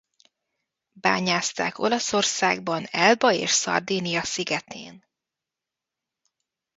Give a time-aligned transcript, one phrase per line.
[0.91, 5.03] Bányászták Olaszországban Elba és Szardínia szigetén.